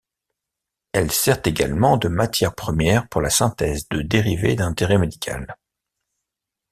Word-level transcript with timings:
Elle 0.93 1.11
sert 1.11 1.41
également 1.45 1.95
de 1.95 2.07
matière 2.07 2.55
première 2.55 3.07
pour 3.07 3.21
la 3.21 3.29
synthèse 3.29 3.87
de 3.89 4.01
dérivés 4.01 4.55
d'intérêt 4.55 4.97
médical. 4.97 5.55